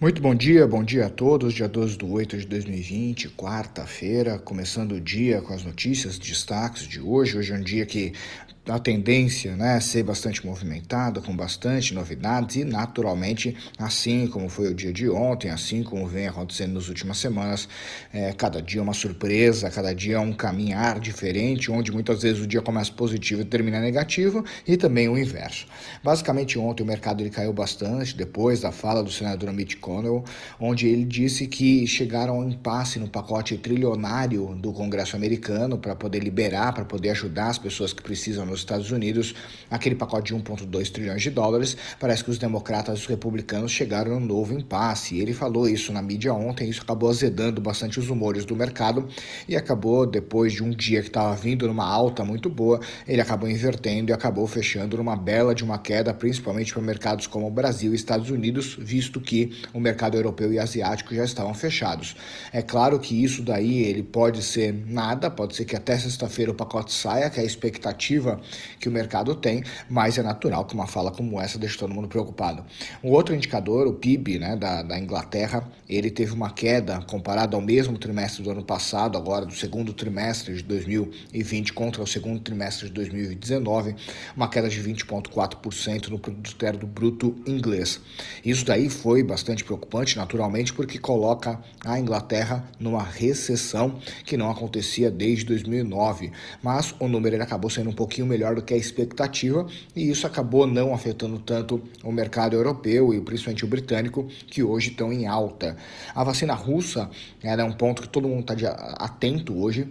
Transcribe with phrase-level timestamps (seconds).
[0.00, 1.52] Muito bom dia, bom dia a todos.
[1.52, 6.98] Dia 12 de 8 de 2020, quarta-feira, começando o dia com as notícias, destaques de
[6.98, 7.36] hoje.
[7.36, 8.14] Hoje é um dia que
[8.68, 14.68] a tendência né, a ser bastante movimentado, com bastante novidades e, naturalmente, assim como foi
[14.68, 17.68] o dia de ontem, assim como vem acontecendo nas últimas semanas,
[18.12, 22.60] é, cada dia uma surpresa, cada dia um caminhar diferente, onde muitas vezes o dia
[22.60, 25.66] começa positivo e termina negativo, e também o inverso.
[26.02, 30.22] Basicamente, ontem o mercado ele caiu bastante depois da fala do senador Mitch McConnell,
[30.58, 35.96] onde ele disse que chegaram a um impasse no pacote trilionário do Congresso americano para
[35.96, 39.34] poder liberar, para poder ajudar as pessoas que precisam nos Estados Unidos,
[39.70, 41.76] aquele pacote de 1,2 trilhões de dólares.
[41.98, 45.18] Parece que os democratas e os republicanos chegaram a um novo impasse.
[45.18, 49.08] Ele falou isso na mídia ontem, isso acabou azedando bastante os humores do mercado
[49.48, 53.48] e acabou, depois de um dia que estava vindo numa alta muito boa, ele acabou
[53.48, 57.92] invertendo e acabou fechando numa bela de uma queda, principalmente para mercados como o Brasil
[57.92, 62.16] e Estados Unidos, visto que o mercado europeu e asiático já estavam fechados.
[62.52, 66.54] É claro que isso daí ele pode ser nada, pode ser que até sexta-feira o
[66.54, 68.39] pacote saia, que é a expectativa
[68.78, 72.08] que o mercado tem, mas é natural que uma fala como essa deixe todo mundo
[72.08, 72.64] preocupado.
[73.02, 77.62] Um outro indicador, o PIB né, da, da Inglaterra, ele teve uma queda comparado ao
[77.62, 82.86] mesmo trimestre do ano passado, agora do segundo trimestre de 2020 contra o segundo trimestre
[82.86, 83.94] de 2019,
[84.36, 88.00] uma queda de 20,4% no produto interno bruto inglês.
[88.44, 95.10] Isso daí foi bastante preocupante, naturalmente, porque coloca a Inglaterra numa recessão que não acontecia
[95.10, 96.32] desde 2009.
[96.62, 100.26] Mas o número ele acabou sendo um pouquinho melhor do que a expectativa e isso
[100.26, 105.26] acabou não afetando tanto o mercado europeu e principalmente o britânico, que hoje estão em
[105.26, 105.76] alta.
[106.14, 107.10] A vacina russa
[107.42, 109.88] era um ponto que todo mundo está atento hoje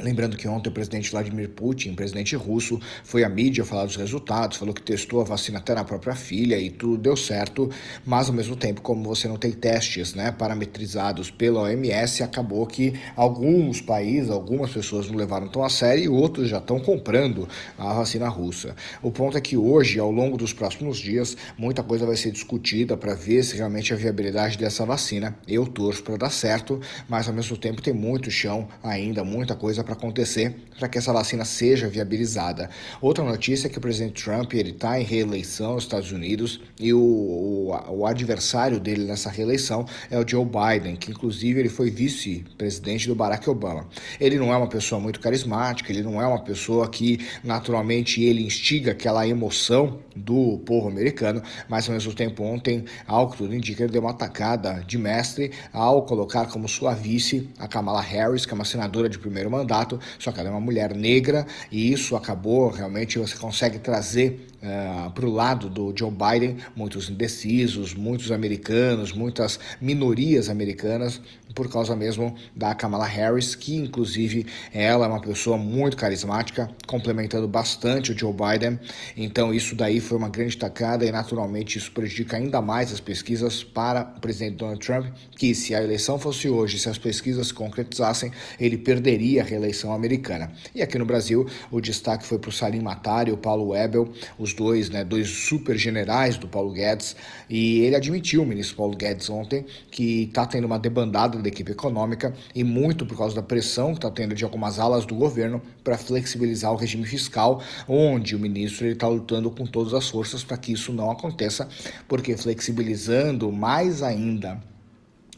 [0.00, 4.56] Lembrando que ontem o presidente Vladimir Putin, presidente russo, foi à mídia falar dos resultados,
[4.56, 7.68] falou que testou a vacina até na própria filha e tudo deu certo,
[8.06, 12.94] mas ao mesmo tempo, como você não tem testes né, parametrizados pela OMS, acabou que
[13.16, 17.92] alguns países, algumas pessoas não levaram tão a sério e outros já estão comprando a
[17.92, 18.76] vacina russa.
[19.02, 22.96] O ponto é que hoje, ao longo dos próximos dias, muita coisa vai ser discutida
[22.96, 25.36] para ver se realmente a viabilidade dessa vacina.
[25.48, 29.87] Eu torço para dar certo, mas ao mesmo tempo tem muito chão ainda, muita coisa
[29.88, 32.70] para acontecer para que essa vacina seja viabilizada.
[33.00, 36.92] Outra notícia é que o presidente Trump ele está em reeleição nos Estados Unidos e
[36.92, 41.90] o, o, o adversário dele nessa reeleição é o Joe Biden, que inclusive ele foi
[41.90, 43.88] vice-presidente do Barack Obama.
[44.20, 48.44] Ele não é uma pessoa muito carismática, ele não é uma pessoa que naturalmente ele
[48.44, 53.82] instiga aquela emoção do povo americano, mas ao mesmo tempo ontem, ao que tudo indica,
[53.82, 58.52] ele deu uma atacada de mestre ao colocar como sua vice a Kamala Harris, que
[58.52, 61.92] é uma senadora de primeiro mandato candidato, só que ela é uma mulher negra e
[61.92, 67.08] isso acabou realmente você consegue trazer uh, eh, para o lado do Joe Biden muitos
[67.08, 71.20] indecisos, muitos americanos, muitas minorias americanas
[71.54, 77.48] por causa mesmo da Kamala Harris, que inclusive ela é uma pessoa muito carismática, complementando
[77.48, 78.78] bastante o Joe Biden.
[79.16, 83.64] Então isso daí foi uma grande tacada e naturalmente isso prejudica ainda mais as pesquisas
[83.64, 87.54] para o presidente Donald Trump, que se a eleição fosse hoje, se as pesquisas se
[87.54, 88.30] concretizassem,
[88.60, 90.52] ele perderia a reeleição americana.
[90.74, 94.12] E aqui no Brasil, o destaque foi para o Salim Matar e o Paulo Webel,
[94.38, 97.16] os dois, né, dois super generais do Paulo Guedes,
[97.48, 101.72] e ele admitiu, o ministro Paulo Guedes ontem, que está tendo uma debandada da equipe
[101.72, 105.60] econômica e muito por causa da pressão que está tendo de algumas alas do governo
[105.82, 110.56] para flexibilizar o regime fiscal, onde o ministro está lutando com todas as forças para
[110.56, 111.68] que isso não aconteça,
[112.06, 114.60] porque flexibilizando mais ainda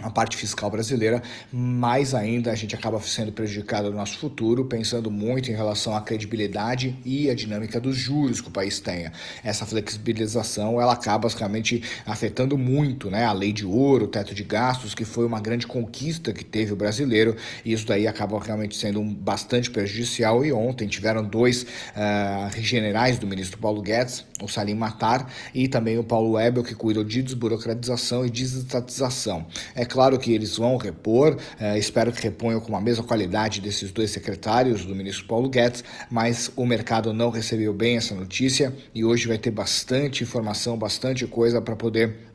[0.02, 1.22] a parte fiscal brasileira,
[1.52, 6.00] mais ainda a gente acaba sendo prejudicado no nosso futuro, pensando muito em relação à
[6.00, 9.12] credibilidade e à dinâmica dos juros que o país tenha.
[9.44, 14.42] Essa flexibilização ela acaba realmente afetando muito né, a lei de ouro, o teto de
[14.42, 18.76] gastos, que foi uma grande conquista que teve o brasileiro, e isso daí acaba realmente
[18.76, 20.44] sendo bastante prejudicial.
[20.44, 25.98] E ontem tiveram dois uh, generais do ministro Paulo Guedes, o Salim Matar e também
[25.98, 29.46] o Paulo Webel, que cuidam de desburocratização e desestatização.
[29.74, 33.91] É claro que eles vão repor, é, espero que reponham com a mesma qualidade desses
[33.91, 39.04] dois secretários, do ministro Paulo Guedes, mas o mercado não recebeu bem essa notícia e
[39.04, 42.29] hoje vai ter bastante informação, bastante coisa para poder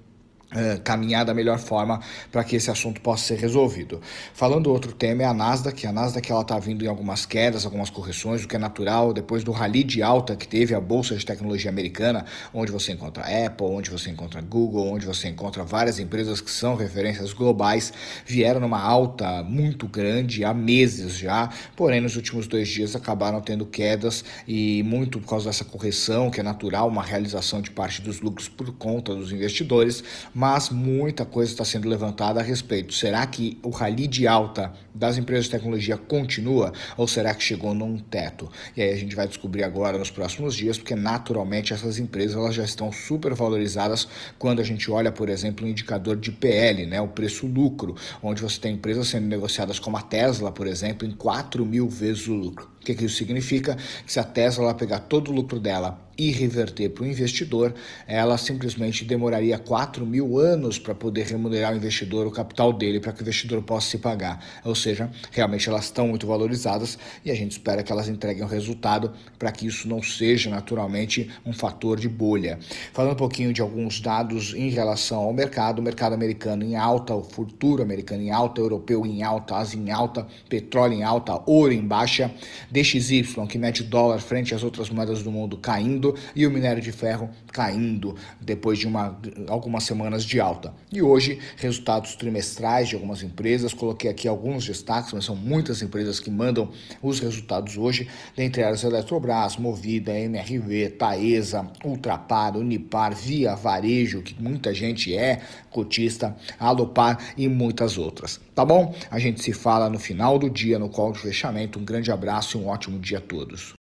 [0.55, 1.99] Uh, caminhar da melhor forma
[2.31, 3.99] para que esse assunto possa ser resolvido.
[4.33, 7.89] Falando outro tema é a Nasdaq, a Nasdaq ela está vindo em algumas quedas, algumas
[7.89, 11.25] correções, o que é natural depois do rally de alta que teve a bolsa de
[11.25, 16.39] tecnologia americana, onde você encontra Apple, onde você encontra Google, onde você encontra várias empresas
[16.39, 17.91] que são referências globais,
[18.25, 23.65] vieram numa alta muito grande há meses já, porém nos últimos dois dias acabaram tendo
[23.65, 28.21] quedas e muito por causa dessa correção que é natural, uma realização de parte dos
[28.21, 30.01] lucros por conta dos investidores
[30.33, 32.93] mas muita coisa está sendo levantada a respeito.
[32.93, 37.73] Será que o rally de alta das empresas de tecnologia continua ou será que chegou
[37.73, 38.49] num teto?
[38.75, 42.55] E aí a gente vai descobrir agora nos próximos dias, porque naturalmente essas empresas elas
[42.55, 44.07] já estão super valorizadas
[44.37, 48.59] quando a gente olha, por exemplo, o indicador de PL, né, o preço-lucro, onde você
[48.59, 52.74] tem empresas sendo negociadas como a Tesla, por exemplo, em 4 mil vezes o lucro.
[52.85, 53.75] O que, que isso significa?
[54.05, 57.73] Que se a Tesla pegar todo o lucro dela e reverter para o investidor,
[58.07, 63.11] ela simplesmente demoraria 4 mil anos para poder remunerar o investidor, o capital dele, para
[63.11, 64.43] que o investidor possa se pagar.
[64.63, 68.47] Ou seja, realmente elas estão muito valorizadas e a gente espera que elas entreguem o
[68.47, 72.59] resultado para que isso não seja naturalmente um fator de bolha.
[72.93, 77.13] Falando um pouquinho de alguns dados em relação ao mercado, o mercado americano em alta,
[77.13, 81.73] o futuro americano em alta, europeu em alta, Ásia em alta, petróleo em alta, ouro
[81.73, 82.31] em baixa,
[82.75, 86.91] DXY, que mede dólar frente às outras moedas do mundo, caindo e o minério de
[86.91, 89.17] ferro caindo depois de uma,
[89.47, 90.73] algumas semanas de alta.
[90.91, 96.19] E hoje, resultados trimestrais de algumas empresas, coloquei aqui alguns destaques, mas são muitas empresas
[96.19, 96.69] que mandam
[97.01, 104.73] os resultados hoje, dentre elas Eletrobras, Movida, MRV, Taesa, Ultrapar, Unipar, Via Varejo, que muita
[104.73, 108.39] gente é cotista, Alopar e muitas outras.
[108.55, 108.95] Tá bom?
[109.11, 111.77] A gente se fala no final do dia, no call de fechamento.
[111.77, 113.73] Um grande abraço e um ótimo dia a todos.